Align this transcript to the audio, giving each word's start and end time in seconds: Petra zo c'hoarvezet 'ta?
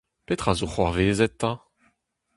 Petra 0.25 0.51
zo 0.59 0.67
c'hoarvezet 0.71 1.33
'ta? 1.37 1.51